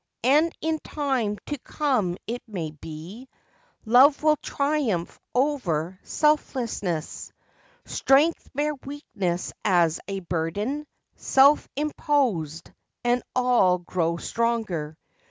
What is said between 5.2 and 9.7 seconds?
over selfness; Strength bear weakness